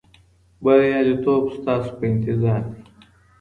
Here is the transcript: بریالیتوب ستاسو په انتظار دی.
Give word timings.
بریالیتوب 0.63 1.43
ستاسو 1.57 1.89
په 1.97 2.03
انتظار 2.11 2.61
دی. 2.71 2.81